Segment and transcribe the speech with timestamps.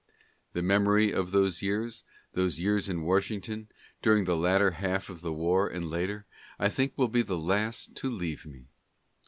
[0.53, 2.03] The memory of those years,
[2.33, 3.67] those years in Washington,
[4.01, 6.25] during the latter half of the war and later,
[6.57, 8.65] I think will be the last to leave me.